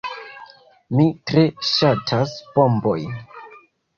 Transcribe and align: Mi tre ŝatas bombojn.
Mi 0.99 1.05
tre 1.31 1.43
ŝatas 1.73 2.33
bombojn. 2.55 3.13